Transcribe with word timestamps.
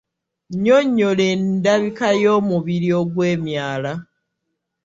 Nyonnyola 0.63 1.23
endabika 1.33 2.07
y’omubiri 2.23 2.89
ogwe 3.01 3.27
myala. 3.43 3.93